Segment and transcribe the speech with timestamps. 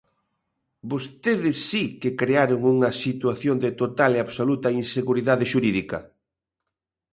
[0.91, 5.99] Vostedes si que crearon unha situación de total e absoluta inseguridade xurídica.